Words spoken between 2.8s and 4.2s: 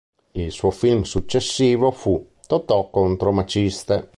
contro Maciste".